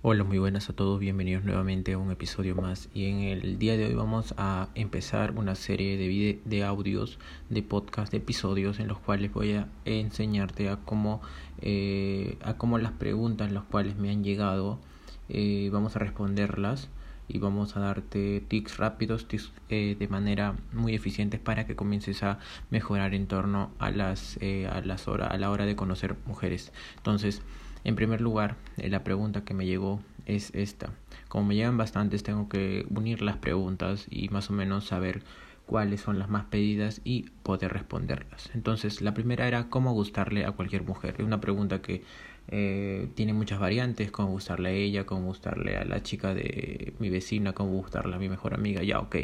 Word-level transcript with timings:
Hola, 0.00 0.22
muy 0.22 0.38
buenas 0.38 0.70
a 0.70 0.74
todos, 0.74 1.00
bienvenidos 1.00 1.42
nuevamente 1.42 1.94
a 1.94 1.98
un 1.98 2.12
episodio 2.12 2.54
más 2.54 2.88
y 2.94 3.06
en 3.06 3.18
el 3.18 3.58
día 3.58 3.76
de 3.76 3.86
hoy 3.86 3.94
vamos 3.94 4.32
a 4.36 4.68
empezar 4.76 5.32
una 5.32 5.56
serie 5.56 5.96
de, 5.96 6.38
de 6.44 6.64
audios, 6.64 7.18
de 7.50 7.64
podcast, 7.64 8.12
de 8.12 8.18
episodios 8.18 8.78
en 8.78 8.86
los 8.86 9.00
cuales 9.00 9.32
voy 9.32 9.54
a 9.54 9.66
enseñarte 9.84 10.68
a 10.68 10.76
cómo, 10.76 11.20
eh, 11.62 12.38
a 12.42 12.54
cómo 12.54 12.78
las 12.78 12.92
preguntas 12.92 13.50
las 13.50 13.64
cuales 13.64 13.96
me 13.96 14.10
han 14.10 14.22
llegado 14.22 14.78
eh, 15.28 15.68
vamos 15.72 15.96
a 15.96 15.98
responderlas 15.98 16.90
y 17.26 17.38
vamos 17.38 17.76
a 17.76 17.80
darte 17.80 18.40
tips 18.46 18.76
rápidos, 18.76 19.26
tips 19.26 19.50
eh, 19.68 19.96
de 19.98 20.06
manera 20.06 20.54
muy 20.72 20.94
eficiente 20.94 21.40
para 21.40 21.66
que 21.66 21.74
comiences 21.74 22.22
a 22.22 22.38
mejorar 22.70 23.14
en 23.16 23.26
torno 23.26 23.72
a 23.80 23.90
las, 23.90 24.38
a 24.70 24.80
las 24.80 25.08
a 25.08 25.36
la 25.36 25.50
hora 25.50 25.66
de 25.66 25.74
conocer 25.74 26.14
mujeres. 26.24 26.72
Entonces, 26.98 27.42
en 27.84 27.96
primer 27.96 28.20
lugar, 28.20 28.56
eh, 28.76 28.88
la 28.88 29.04
pregunta 29.04 29.44
que 29.44 29.54
me 29.54 29.66
llegó 29.66 30.00
es 30.26 30.54
esta. 30.54 30.90
Como 31.28 31.46
me 31.46 31.54
llegan 31.54 31.76
bastantes, 31.76 32.22
tengo 32.22 32.48
que 32.48 32.86
unir 32.90 33.22
las 33.22 33.36
preguntas 33.36 34.06
y 34.10 34.28
más 34.28 34.50
o 34.50 34.52
menos 34.52 34.86
saber 34.86 35.22
cuáles 35.66 36.00
son 36.00 36.18
las 36.18 36.30
más 36.30 36.46
pedidas 36.46 37.00
y 37.04 37.26
poder 37.42 37.72
responderlas. 37.72 38.50
Entonces, 38.54 39.02
la 39.02 39.12
primera 39.14 39.46
era 39.46 39.68
cómo 39.68 39.92
gustarle 39.92 40.44
a 40.46 40.52
cualquier 40.52 40.82
mujer. 40.82 41.16
Es 41.18 41.24
una 41.24 41.40
pregunta 41.40 41.82
que 41.82 42.02
eh, 42.50 43.08
tiene 43.14 43.34
muchas 43.34 43.60
variantes, 43.60 44.10
cómo 44.10 44.30
gustarle 44.30 44.70
a 44.70 44.72
ella, 44.72 45.04
cómo 45.04 45.26
gustarle 45.26 45.76
a 45.76 45.84
la 45.84 46.02
chica 46.02 46.34
de 46.34 46.94
mi 46.98 47.10
vecina, 47.10 47.52
cómo 47.52 47.72
gustarle 47.72 48.16
a 48.16 48.18
mi 48.18 48.30
mejor 48.30 48.54
amiga, 48.54 48.82
ya 48.82 48.98
ok. 49.00 49.16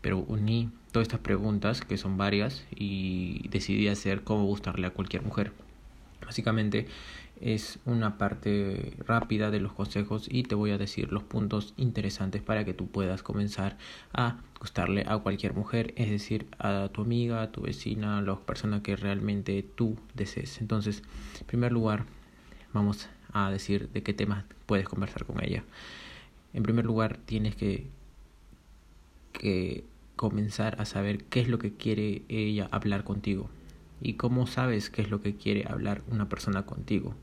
Pero 0.00 0.18
uní 0.18 0.70
todas 0.90 1.06
estas 1.06 1.20
preguntas, 1.20 1.82
que 1.82 1.96
son 1.96 2.16
varias, 2.16 2.66
y 2.74 3.48
decidí 3.48 3.86
hacer 3.86 4.22
cómo 4.24 4.44
gustarle 4.44 4.88
a 4.88 4.90
cualquier 4.90 5.22
mujer. 5.22 5.52
Básicamente 6.24 6.86
es 7.40 7.78
una 7.84 8.16
parte 8.16 8.94
rápida 9.06 9.50
de 9.50 9.60
los 9.60 9.72
consejos 9.72 10.26
y 10.30 10.44
te 10.44 10.54
voy 10.54 10.70
a 10.70 10.78
decir 10.78 11.12
los 11.12 11.22
puntos 11.22 11.74
interesantes 11.76 12.42
para 12.42 12.64
que 12.64 12.72
tú 12.72 12.88
puedas 12.88 13.22
comenzar 13.22 13.76
a 14.12 14.38
gustarle 14.58 15.04
a 15.06 15.18
cualquier 15.18 15.52
mujer, 15.52 15.92
es 15.96 16.10
decir, 16.10 16.46
a 16.58 16.88
tu 16.92 17.02
amiga, 17.02 17.42
a 17.42 17.52
tu 17.52 17.62
vecina, 17.62 18.18
a 18.18 18.22
la 18.22 18.36
persona 18.36 18.82
que 18.82 18.96
realmente 18.96 19.62
tú 19.62 19.98
desees. 20.14 20.60
Entonces, 20.60 21.02
en 21.40 21.46
primer 21.46 21.72
lugar, 21.72 22.06
vamos 22.72 23.08
a 23.32 23.50
decir 23.50 23.90
de 23.90 24.02
qué 24.02 24.14
temas 24.14 24.44
puedes 24.64 24.88
conversar 24.88 25.26
con 25.26 25.44
ella. 25.44 25.62
En 26.54 26.62
primer 26.62 26.86
lugar, 26.86 27.18
tienes 27.26 27.54
que, 27.54 27.86
que 29.32 29.84
comenzar 30.16 30.80
a 30.80 30.86
saber 30.86 31.24
qué 31.24 31.40
es 31.40 31.48
lo 31.48 31.58
que 31.58 31.72
quiere 31.74 32.22
ella 32.28 32.68
hablar 32.72 33.04
contigo 33.04 33.50
y 34.00 34.14
cómo 34.14 34.46
sabes 34.46 34.90
qué 34.90 35.02
es 35.02 35.10
lo 35.10 35.22
que 35.22 35.36
quiere 35.36 35.66
hablar 35.68 36.02
una 36.10 36.28
persona 36.28 36.66
contigo 36.66 37.14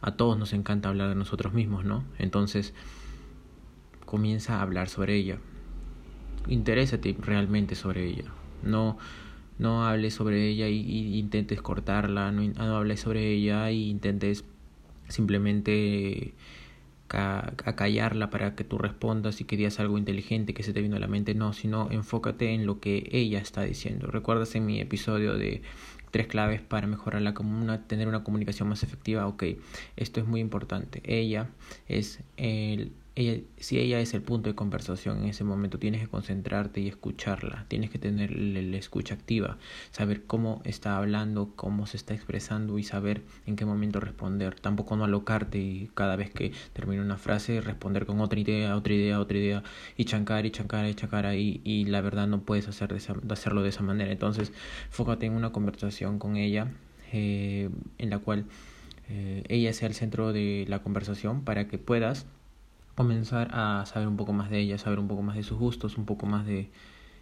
a 0.00 0.12
todos 0.12 0.38
nos 0.38 0.52
encanta 0.52 0.88
hablar 0.88 1.08
de 1.08 1.14
nosotros 1.14 1.52
mismos, 1.52 1.84
¿no? 1.84 2.04
Entonces, 2.18 2.72
comienza 4.04 4.56
a 4.58 4.62
hablar 4.62 4.88
sobre 4.88 5.16
ella. 5.16 5.38
Interésate 6.46 7.16
realmente 7.20 7.74
sobre 7.74 8.06
ella. 8.06 8.24
No, 8.62 8.96
no 9.58 9.86
hables 9.86 10.14
sobre 10.14 10.46
ella 10.48 10.68
y, 10.68 11.18
intentes 11.18 11.60
cortarla, 11.62 12.30
no, 12.30 12.42
no, 12.42 12.76
hables 12.76 13.00
sobre 13.00 13.32
ella 13.32 13.70
y 13.70 13.90
intentes 13.90 14.44
simplemente 15.08 16.34
acallarla 17.10 18.30
para 18.30 18.54
que 18.54 18.64
tú 18.64 18.78
respondas 18.78 19.40
y 19.40 19.44
que 19.44 19.56
digas 19.56 19.80
algo 19.80 19.98
inteligente 19.98 20.54
que 20.54 20.62
se 20.62 20.72
te 20.72 20.82
vino 20.82 20.96
a 20.96 21.00
la 21.00 21.08
mente. 21.08 21.34
No, 21.34 21.52
sino 21.52 21.90
enfócate 21.90 22.52
en 22.52 22.66
lo 22.66 22.80
que 22.80 23.08
ella 23.12 23.38
está 23.38 23.62
diciendo. 23.62 24.08
¿Recuerdas 24.08 24.54
en 24.54 24.66
mi 24.66 24.80
episodio 24.80 25.34
de 25.34 25.62
tres 26.10 26.26
claves 26.26 26.60
para 26.60 26.86
mejorar 26.86 27.22
la 27.22 27.34
comuna, 27.34 27.86
tener 27.86 28.08
una 28.08 28.24
comunicación 28.24 28.68
más 28.68 28.82
efectiva. 28.82 29.26
Ok, 29.26 29.44
esto 29.96 30.20
es 30.20 30.26
muy 30.26 30.40
importante. 30.40 31.02
Ella 31.04 31.48
es 31.88 32.20
el 32.36 32.92
ella, 33.18 33.42
si 33.56 33.80
ella 33.80 33.98
es 33.98 34.14
el 34.14 34.22
punto 34.22 34.48
de 34.48 34.54
conversación 34.54 35.18
en 35.18 35.24
ese 35.30 35.42
momento, 35.42 35.80
tienes 35.80 36.00
que 36.00 36.06
concentrarte 36.06 36.80
y 36.80 36.86
escucharla, 36.86 37.64
tienes 37.66 37.90
que 37.90 37.98
tener 37.98 38.30
la 38.30 38.76
escucha 38.76 39.14
activa, 39.14 39.58
saber 39.90 40.22
cómo 40.24 40.62
está 40.64 40.96
hablando, 40.96 41.50
cómo 41.56 41.88
se 41.88 41.96
está 41.96 42.14
expresando 42.14 42.78
y 42.78 42.84
saber 42.84 43.22
en 43.46 43.56
qué 43.56 43.64
momento 43.64 43.98
responder. 43.98 44.54
Tampoco 44.60 44.96
no 44.96 45.02
alocarte 45.02 45.58
y 45.58 45.90
cada 45.94 46.14
vez 46.14 46.30
que 46.30 46.52
termina 46.72 47.02
una 47.02 47.16
frase 47.16 47.60
responder 47.60 48.06
con 48.06 48.20
otra 48.20 48.38
idea, 48.38 48.76
otra 48.76 48.94
idea, 48.94 49.18
otra 49.18 49.38
idea 49.38 49.62
y 49.96 50.04
chancar 50.04 50.46
y 50.46 50.52
chancar 50.52 50.86
y 50.86 50.94
chancar 50.94 51.34
y, 51.34 51.60
y 51.64 51.86
la 51.86 52.00
verdad 52.00 52.28
no 52.28 52.42
puedes 52.42 52.68
hacer 52.68 52.92
de 52.92 53.32
hacerlo 53.32 53.64
de 53.64 53.70
esa 53.70 53.82
manera. 53.82 54.12
Entonces, 54.12 54.52
fócate 54.90 55.26
en 55.26 55.32
una 55.32 55.50
conversación 55.50 56.07
con 56.16 56.36
ella 56.36 56.68
eh, 57.12 57.68
en 57.98 58.10
la 58.10 58.18
cual 58.18 58.46
eh, 59.08 59.42
ella 59.48 59.72
sea 59.72 59.88
el 59.88 59.94
centro 59.94 60.32
de 60.32 60.64
la 60.68 60.82
conversación 60.82 61.42
para 61.42 61.68
que 61.68 61.78
puedas 61.78 62.26
comenzar 62.94 63.48
a 63.52 63.84
saber 63.86 64.08
un 64.08 64.16
poco 64.16 64.32
más 64.32 64.50
de 64.50 64.58
ella, 64.58 64.78
saber 64.78 64.98
un 64.98 65.08
poco 65.08 65.22
más 65.22 65.36
de 65.36 65.42
sus 65.42 65.58
gustos, 65.58 65.96
un 65.98 66.04
poco 66.04 66.26
más 66.26 66.46
de, 66.46 66.68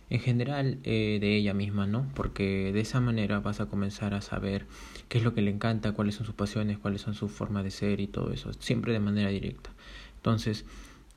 en 0.09 0.21
general, 0.21 0.79
eh, 0.85 1.19
de 1.21 1.37
ella 1.37 1.53
misma, 1.53 1.87
¿no? 1.87 2.09
Porque 2.15 2.73
de 2.73 2.81
esa 2.81 3.01
manera 3.01 3.41
vas 3.41 3.61
a 3.61 3.67
comenzar 3.67 4.15
a 4.15 4.21
saber 4.21 4.67
qué 5.09 5.19
es 5.19 5.25
lo 5.25 5.35
que 5.35 5.43
le 5.43 5.51
encanta, 5.51 5.93
cuáles 5.93 6.15
son 6.15 6.27
sus 6.27 6.35
pasiones, 6.35 6.79
cuáles 6.79 7.03
son 7.03 7.15
sus 7.15 7.31
formas 7.31 7.63
de 7.63 7.71
ser 7.71 8.01
y 8.01 8.07
todo 8.07 8.33
eso, 8.33 8.53
siempre 8.55 8.93
de 8.93 9.01
manera 9.01 9.29
directa. 9.31 9.71
Entonces, 10.17 10.65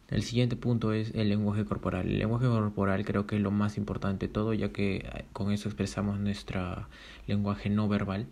el 0.09 0.23
siguiente 0.23 0.55
punto 0.55 0.93
es 0.93 1.13
el 1.15 1.29
lenguaje 1.29 1.65
corporal. 1.65 2.07
El 2.07 2.19
lenguaje 2.19 2.47
corporal 2.47 3.05
creo 3.05 3.27
que 3.27 3.35
es 3.37 3.41
lo 3.41 3.51
más 3.51 3.77
importante 3.77 4.27
de 4.27 4.33
todo, 4.33 4.53
ya 4.53 4.71
que 4.71 4.97
eh, 4.97 5.25
con 5.33 5.51
eso 5.51 5.69
expresamos 5.69 6.19
nuestro 6.19 6.87
lenguaje 7.27 7.69
no 7.69 7.87
verbal 7.87 8.27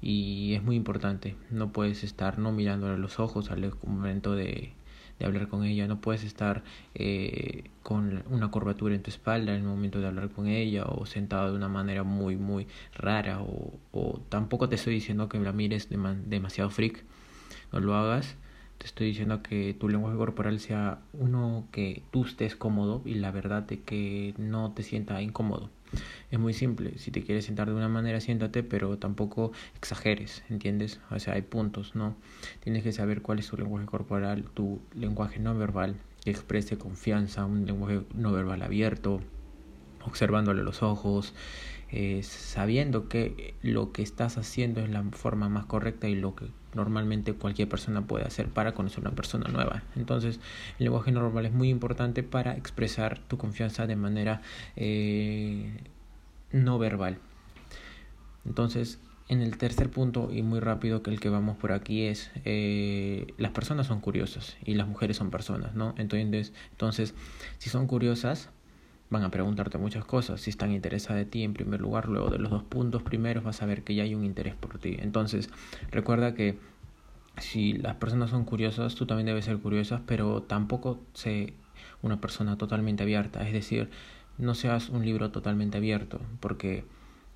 y 0.00 0.54
es 0.54 0.62
muy 0.62 0.76
importante. 0.76 1.36
No 1.50 1.72
puedes 1.72 2.04
estar 2.04 2.38
no 2.38 2.52
mirándole 2.52 2.94
a 2.94 2.98
los 2.98 3.18
ojos 3.20 3.50
al 3.50 3.72
momento 3.84 4.34
de 4.34 4.72
de 5.18 5.26
hablar 5.26 5.48
con 5.48 5.64
ella, 5.64 5.86
no 5.86 6.00
puedes 6.00 6.24
estar 6.24 6.62
eh, 6.94 7.64
con 7.82 8.22
una 8.30 8.50
curvatura 8.50 8.94
en 8.94 9.02
tu 9.02 9.10
espalda 9.10 9.52
en 9.52 9.62
el 9.62 9.66
momento 9.66 10.00
de 10.00 10.06
hablar 10.06 10.30
con 10.30 10.46
ella 10.46 10.84
o 10.84 11.06
sentado 11.06 11.50
de 11.50 11.56
una 11.56 11.68
manera 11.68 12.04
muy 12.04 12.36
muy 12.36 12.66
rara 12.94 13.40
o, 13.40 13.72
o 13.92 14.20
tampoco 14.28 14.68
te 14.68 14.76
estoy 14.76 14.94
diciendo 14.94 15.28
que 15.28 15.38
la 15.40 15.52
mires 15.52 15.88
demasiado 15.90 16.70
freak, 16.70 17.04
no 17.72 17.80
lo 17.80 17.96
hagas, 17.96 18.36
te 18.78 18.86
estoy 18.86 19.08
diciendo 19.08 19.42
que 19.42 19.74
tu 19.74 19.88
lenguaje 19.88 20.16
corporal 20.16 20.60
sea 20.60 21.00
uno 21.12 21.66
que 21.72 22.02
tú 22.10 22.24
estés 22.24 22.56
cómodo 22.56 23.02
y 23.04 23.14
la 23.14 23.30
verdad 23.32 23.62
de 23.64 23.80
que 23.80 24.34
no 24.38 24.72
te 24.72 24.82
sienta 24.82 25.20
incómodo. 25.20 25.70
Es 26.30 26.38
muy 26.38 26.52
simple, 26.52 26.98
si 26.98 27.10
te 27.10 27.22
quieres 27.22 27.46
sentar 27.46 27.68
de 27.68 27.74
una 27.74 27.88
manera, 27.88 28.20
siéntate, 28.20 28.62
pero 28.62 28.98
tampoco 28.98 29.52
exageres, 29.76 30.44
¿entiendes? 30.50 31.00
O 31.10 31.18
sea, 31.18 31.34
hay 31.34 31.42
puntos, 31.42 31.94
¿no? 31.94 32.14
Tienes 32.60 32.82
que 32.82 32.92
saber 32.92 33.22
cuál 33.22 33.38
es 33.38 33.48
tu 33.48 33.56
lenguaje 33.56 33.86
corporal, 33.86 34.44
tu 34.54 34.80
lenguaje 34.94 35.40
no 35.40 35.56
verbal, 35.56 35.96
que 36.22 36.30
exprese 36.30 36.76
confianza, 36.76 37.46
un 37.46 37.64
lenguaje 37.64 38.02
no 38.14 38.32
verbal 38.32 38.62
abierto, 38.62 39.20
observándole 40.04 40.62
los 40.62 40.82
ojos, 40.82 41.34
eh, 41.90 42.22
sabiendo 42.22 43.08
que 43.08 43.54
lo 43.62 43.92
que 43.92 44.02
estás 44.02 44.38
haciendo 44.38 44.80
es 44.80 44.90
la 44.90 45.02
forma 45.04 45.48
más 45.48 45.66
correcta 45.66 46.08
y 46.08 46.14
lo 46.14 46.34
que 46.34 46.46
normalmente 46.74 47.32
cualquier 47.32 47.68
persona 47.68 48.06
puede 48.06 48.24
hacer 48.24 48.48
para 48.48 48.74
conocer 48.74 48.98
a 48.98 49.08
una 49.08 49.16
persona 49.16 49.48
nueva. 49.50 49.82
Entonces, 49.96 50.40
el 50.78 50.84
lenguaje 50.84 51.12
no 51.12 51.22
verbal 51.22 51.46
es 51.46 51.52
muy 51.52 51.70
importante 51.70 52.22
para 52.22 52.56
expresar 52.56 53.18
tu 53.20 53.38
confianza 53.38 53.86
de 53.86 53.96
manera 53.96 54.42
eh, 54.76 55.80
no 56.52 56.78
verbal. 56.78 57.18
Entonces, 58.44 58.98
en 59.28 59.42
el 59.42 59.58
tercer 59.58 59.90
punto 59.90 60.30
y 60.32 60.42
muy 60.42 60.60
rápido 60.60 61.02
que 61.02 61.10
el 61.10 61.20
que 61.20 61.28
vamos 61.28 61.56
por 61.58 61.72
aquí 61.72 62.04
es 62.04 62.30
eh, 62.44 63.26
las 63.36 63.52
personas 63.52 63.86
son 63.86 64.00
curiosas 64.00 64.56
y 64.64 64.74
las 64.74 64.88
mujeres 64.88 65.18
son 65.18 65.30
personas, 65.30 65.74
¿no? 65.74 65.94
Entonces, 65.98 66.52
entonces 66.70 67.14
si 67.58 67.68
son 67.68 67.86
curiosas, 67.86 68.48
van 69.10 69.22
a 69.24 69.30
preguntarte 69.30 69.78
muchas 69.78 70.04
cosas. 70.04 70.40
Si 70.40 70.50
están 70.50 70.72
interesadas 70.72 71.16
de 71.18 71.24
ti 71.24 71.42
en 71.42 71.54
primer 71.54 71.80
lugar, 71.80 72.08
luego 72.08 72.30
de 72.30 72.38
los 72.38 72.50
dos 72.50 72.62
puntos 72.62 73.02
primeros 73.02 73.44
vas 73.44 73.62
a 73.62 73.66
ver 73.66 73.82
que 73.82 73.94
ya 73.94 74.02
hay 74.02 74.14
un 74.14 74.24
interés 74.24 74.54
por 74.54 74.78
ti. 74.78 74.96
Entonces, 74.98 75.50
recuerda 75.90 76.34
que 76.34 76.58
si 77.38 77.74
las 77.74 77.96
personas 77.96 78.30
son 78.30 78.44
curiosas, 78.44 78.94
tú 78.94 79.06
también 79.06 79.26
debes 79.26 79.44
ser 79.44 79.58
curiosa, 79.58 80.02
pero 80.06 80.42
tampoco 80.42 81.00
sé 81.14 81.54
una 82.02 82.20
persona 82.20 82.58
totalmente 82.58 83.02
abierta. 83.02 83.46
Es 83.46 83.52
decir, 83.52 83.90
no 84.38 84.54
seas 84.54 84.88
un 84.88 85.04
libro 85.04 85.30
totalmente 85.30 85.78
abierto, 85.78 86.20
porque 86.40 86.84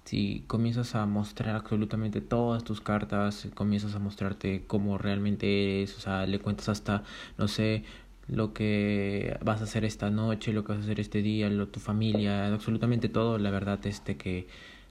si 0.05 0.45
comienzas 0.47 0.95
a 0.95 1.07
mostrar 1.07 1.55
absolutamente 1.55 2.21
todas 2.21 2.65
tus 2.65 2.81
cartas, 2.81 3.49
comienzas 3.55 3.95
a 3.95 3.99
mostrarte 3.99 4.65
cómo 4.67 4.99
realmente 4.99 5.79
eres, 5.79 5.97
o 5.97 6.01
sea, 6.01 6.27
le 6.27 6.41
cuentas 6.41 6.69
hasta, 6.69 7.05
no 7.39 7.49
sé, 7.49 7.85
lo 8.33 8.55
que 8.55 9.37
vas 9.45 9.61
a 9.61 9.65
hacer 9.65 9.85
esta 9.85 10.11
noche, 10.11 10.53
lo 10.53 10.65
que 10.65 10.73
vas 10.73 10.81
a 10.81 10.85
hacer 10.85 11.01
este 11.01 11.21
día, 11.23 11.51
lo, 11.51 11.69
tu 11.69 11.81
familia, 11.81 12.47
absolutamente 12.47 13.09
todo, 13.09 13.39
la 13.39 13.51
verdad 13.51 13.79
es 13.87 14.01
que 14.01 14.47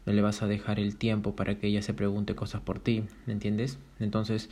no 0.06 0.14
le 0.14 0.22
vas 0.22 0.42
a 0.44 0.48
dejar 0.48 0.80
el 0.80 0.96
tiempo 0.96 1.36
para 1.36 1.56
que 1.56 1.68
ella 1.68 1.82
se 1.82 1.94
pregunte 1.94 2.36
cosas 2.36 2.62
por 2.62 2.80
ti, 2.80 3.04
¿me 3.26 3.34
entiendes? 3.34 3.80
Entonces, 4.00 4.50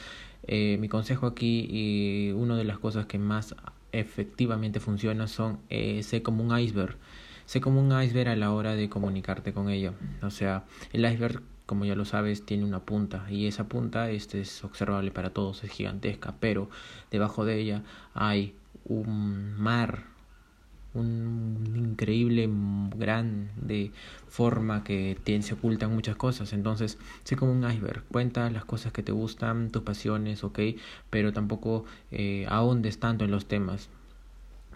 eh, 0.47 0.77
mi 0.79 0.89
consejo 0.89 1.27
aquí 1.27 1.67
y 1.69 2.31
una 2.31 2.57
de 2.57 2.63
las 2.63 2.79
cosas 2.79 3.05
que 3.05 3.19
más 3.19 3.55
efectivamente 3.91 4.79
funciona 4.79 5.27
son 5.27 5.59
eh, 5.69 6.01
sé 6.03 6.23
como 6.23 6.43
un 6.43 6.57
iceberg, 6.57 6.97
sé 7.45 7.61
como 7.61 7.81
un 7.81 8.01
iceberg 8.01 8.29
a 8.29 8.35
la 8.35 8.51
hora 8.51 8.75
de 8.75 8.89
comunicarte 8.89 9.53
con 9.53 9.69
ella, 9.69 9.93
o 10.23 10.31
sea, 10.31 10.65
el 10.93 11.05
iceberg 11.05 11.43
como 11.69 11.85
ya 11.85 11.93
lo 11.93 12.03
sabes, 12.03 12.47
tiene 12.47 12.65
una 12.65 12.79
punta 12.79 13.27
y 13.29 13.45
esa 13.45 13.67
punta 13.67 14.09
este, 14.09 14.41
es 14.41 14.63
observable 14.63 15.11
para 15.11 15.29
todos, 15.29 15.63
es 15.63 15.69
gigantesca, 15.69 16.33
pero 16.39 16.67
debajo 17.11 17.45
de 17.45 17.59
ella 17.59 17.83
hay 18.15 18.55
un 18.89 19.53
mar, 19.57 20.03
un 20.93 21.63
increíble 21.75 22.49
gran 22.97 23.51
de 23.55 23.91
forma 24.27 24.83
que 24.83 25.17
tiene, 25.23 25.43
se 25.43 25.53
ocultan 25.53 25.93
muchas 25.93 26.17
cosas. 26.17 26.51
Entonces, 26.53 26.97
sé 27.23 27.35
como 27.35 27.53
un 27.53 27.63
iceberg. 27.69 28.03
Cuenta 28.11 28.49
las 28.49 28.65
cosas 28.65 28.91
que 28.91 29.03
te 29.03 29.11
gustan, 29.11 29.71
tus 29.71 29.83
pasiones, 29.83 30.43
ok, 30.43 30.59
pero 31.09 31.31
tampoco 31.31 31.85
eh, 32.11 32.45
ahondes 32.49 32.99
tanto 32.99 33.25
en 33.25 33.31
los 33.31 33.45
temas 33.45 33.89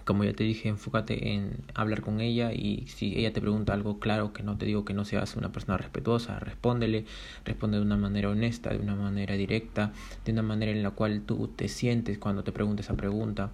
como 0.05 0.23
ya 0.23 0.33
te 0.33 0.43
dije, 0.43 0.69
enfócate 0.69 1.33
en 1.33 1.57
hablar 1.73 2.01
con 2.01 2.21
ella 2.21 2.53
y 2.53 2.85
si 2.87 3.17
ella 3.17 3.33
te 3.33 3.41
pregunta 3.41 3.73
algo 3.73 3.99
claro, 3.99 4.33
que 4.33 4.43
no 4.43 4.57
te 4.57 4.65
digo 4.65 4.85
que 4.85 4.93
no 4.93 5.05
seas 5.05 5.35
una 5.35 5.51
persona 5.51 5.77
respetuosa, 5.77 6.39
respóndele, 6.39 7.05
responde 7.45 7.77
de 7.77 7.83
una 7.83 7.97
manera 7.97 8.29
honesta, 8.29 8.69
de 8.71 8.79
una 8.79 8.95
manera 8.95 9.35
directa, 9.35 9.93
de 10.25 10.31
una 10.31 10.41
manera 10.41 10.71
en 10.71 10.83
la 10.83 10.91
cual 10.91 11.21
tú 11.21 11.47
te 11.47 11.67
sientes 11.67 12.17
cuando 12.17 12.43
te 12.43 12.51
preguntes 12.51 12.85
esa 12.85 12.95
pregunta, 12.95 13.51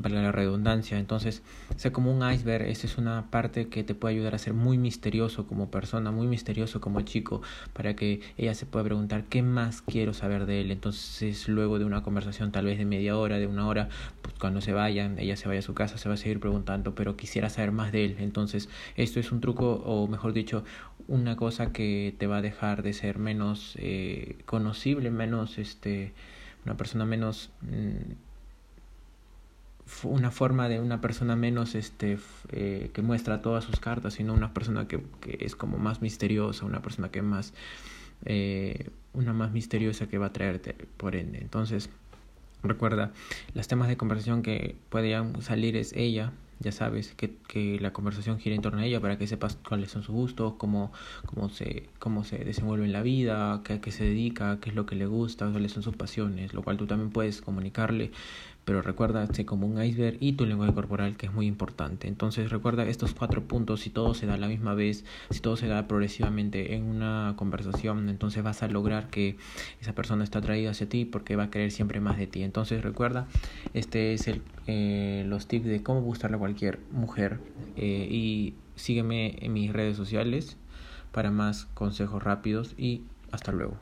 para 0.00 0.22
la 0.22 0.32
redundancia. 0.32 0.98
Entonces, 0.98 1.42
sé 1.76 1.92
como 1.92 2.16
un 2.16 2.30
iceberg, 2.30 2.66
esa 2.66 2.86
es 2.86 2.98
una 2.98 3.30
parte 3.30 3.68
que 3.68 3.84
te 3.84 3.94
puede 3.94 4.14
ayudar 4.14 4.34
a 4.34 4.38
ser 4.38 4.54
muy 4.54 4.78
misterioso 4.78 5.46
como 5.46 5.70
persona, 5.70 6.10
muy 6.10 6.26
misterioso 6.26 6.80
como 6.80 7.00
chico, 7.02 7.42
para 7.72 7.96
que 7.96 8.20
ella 8.36 8.54
se 8.54 8.66
pueda 8.66 8.84
preguntar 8.84 9.24
qué 9.24 9.42
más 9.42 9.82
quiero 9.82 10.14
saber 10.14 10.46
de 10.46 10.60
él. 10.60 10.70
Entonces, 10.70 11.48
luego 11.48 11.78
de 11.78 11.84
una 11.84 12.02
conversación 12.02 12.52
tal 12.52 12.66
vez 12.66 12.78
de 12.78 12.84
media 12.84 13.16
hora, 13.16 13.38
de 13.38 13.46
una 13.46 13.66
hora, 13.66 13.88
pues 14.22 14.34
cuando 14.38 14.60
se 14.60 14.72
vayan, 14.72 15.18
ella 15.18 15.36
se 15.36 15.48
vaya 15.48 15.62
su 15.66 15.74
casa 15.74 15.98
se 15.98 16.08
va 16.08 16.14
a 16.14 16.18
seguir 16.18 16.40
preguntando, 16.40 16.94
pero 16.94 17.16
quisiera 17.16 17.50
saber 17.50 17.72
más 17.72 17.92
de 17.92 18.04
él. 18.04 18.16
Entonces, 18.20 18.68
esto 18.96 19.20
es 19.20 19.32
un 19.32 19.40
truco, 19.40 19.82
o 19.84 20.06
mejor 20.08 20.32
dicho, 20.32 20.64
una 21.08 21.36
cosa 21.36 21.72
que 21.72 22.14
te 22.18 22.26
va 22.26 22.38
a 22.38 22.42
dejar 22.42 22.82
de 22.82 22.92
ser 22.92 23.18
menos 23.18 23.74
eh, 23.76 24.38
conocible, 24.46 25.10
menos, 25.10 25.58
este, 25.58 26.12
una 26.64 26.76
persona 26.76 27.04
menos... 27.04 27.50
Mm, 27.62 28.14
una 30.02 30.32
forma 30.32 30.68
de 30.68 30.80
una 30.80 31.00
persona 31.00 31.36
menos 31.36 31.76
este 31.76 32.18
eh, 32.50 32.90
que 32.92 33.02
muestra 33.02 33.40
todas 33.40 33.62
sus 33.62 33.78
cartas 33.78 34.14
sino 34.14 34.34
una 34.34 34.52
persona 34.52 34.88
que, 34.88 35.00
que 35.20 35.38
es 35.40 35.54
como 35.54 35.78
más 35.78 36.02
misteriosa 36.02 36.66
una 36.66 36.82
persona 36.82 37.08
que 37.12 37.22
más 37.22 37.54
eh, 38.24 38.90
una 39.12 39.32
más 39.32 39.52
misteriosa 39.52 40.08
que 40.08 40.18
va 40.18 40.26
a 40.26 40.32
traerte 40.32 40.74
por 40.96 41.14
ende 41.14 41.38
entonces 41.38 41.88
Recuerda, 42.62 43.12
los 43.54 43.68
temas 43.68 43.88
de 43.88 43.96
conversación 43.96 44.42
que 44.42 44.76
pueden 44.88 45.40
salir 45.42 45.76
es 45.76 45.92
ella, 45.94 46.32
ya 46.58 46.72
sabes, 46.72 47.14
que, 47.14 47.36
que 47.48 47.78
la 47.80 47.92
conversación 47.92 48.38
gira 48.38 48.56
en 48.56 48.62
torno 48.62 48.80
a 48.80 48.86
ella 48.86 49.00
para 49.00 49.18
que 49.18 49.26
sepas 49.26 49.58
cuáles 49.68 49.90
son 49.90 50.02
sus 50.02 50.14
gustos, 50.14 50.54
cómo, 50.56 50.90
cómo, 51.26 51.48
se, 51.48 51.88
cómo 51.98 52.24
se 52.24 52.38
desenvuelve 52.38 52.86
en 52.86 52.92
la 52.92 53.02
vida, 53.02 53.60
qué, 53.62 53.80
qué 53.80 53.92
se 53.92 54.04
dedica, 54.04 54.58
qué 54.60 54.70
es 54.70 54.74
lo 54.74 54.86
que 54.86 54.96
le 54.96 55.06
gusta, 55.06 55.50
cuáles 55.50 55.72
son 55.72 55.82
sus 55.82 55.96
pasiones, 55.96 56.54
lo 56.54 56.62
cual 56.62 56.76
tú 56.76 56.86
también 56.86 57.10
puedes 57.10 57.42
comunicarle 57.42 58.10
pero 58.66 58.82
recuerda, 58.82 59.28
como 59.46 59.68
un 59.68 59.80
iceberg 59.80 60.16
y 60.18 60.32
tu 60.32 60.44
lenguaje 60.44 60.74
corporal 60.74 61.16
que 61.16 61.26
es 61.26 61.32
muy 61.32 61.46
importante. 61.46 62.08
Entonces 62.08 62.50
recuerda 62.50 62.84
estos 62.84 63.14
cuatro 63.14 63.44
puntos, 63.44 63.80
si 63.80 63.90
todo 63.90 64.12
se 64.12 64.26
da 64.26 64.34
a 64.34 64.38
la 64.38 64.48
misma 64.48 64.74
vez, 64.74 65.04
si 65.30 65.38
todo 65.38 65.56
se 65.56 65.68
da 65.68 65.86
progresivamente 65.86 66.74
en 66.74 66.82
una 66.82 67.34
conversación, 67.36 68.08
entonces 68.08 68.42
vas 68.42 68.64
a 68.64 68.68
lograr 68.68 69.08
que 69.08 69.36
esa 69.80 69.94
persona 69.94 70.24
está 70.24 70.40
atraída 70.40 70.72
hacia 70.72 70.88
ti 70.88 71.04
porque 71.04 71.36
va 71.36 71.44
a 71.44 71.50
querer 71.50 71.70
siempre 71.70 72.00
más 72.00 72.18
de 72.18 72.26
ti. 72.26 72.42
Entonces 72.42 72.82
recuerda, 72.82 73.28
este 73.72 74.14
es 74.14 74.26
el, 74.26 74.42
eh, 74.66 75.24
los 75.28 75.46
tips 75.46 75.66
de 75.66 75.84
cómo 75.84 76.02
gustarle 76.02 76.36
a 76.36 76.40
cualquier 76.40 76.80
mujer 76.90 77.38
eh, 77.76 78.08
y 78.10 78.54
sígueme 78.74 79.36
en 79.42 79.52
mis 79.52 79.72
redes 79.72 79.96
sociales 79.96 80.56
para 81.12 81.30
más 81.30 81.66
consejos 81.74 82.20
rápidos 82.20 82.74
y 82.76 83.02
hasta 83.30 83.52
luego. 83.52 83.76